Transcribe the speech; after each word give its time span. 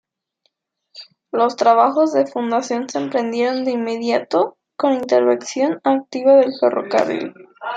Los 1.31 1.57
trabajos 1.57 2.11
de 2.11 2.25
fundación 2.25 2.89
se 2.89 2.97
emprendieron 2.97 3.63
de 3.65 3.71
inmediato, 3.73 4.57
con 4.75 4.93
intervención 4.95 5.79
activa 5.83 6.37
del 6.37 6.55
ferrocarril. 6.59 7.35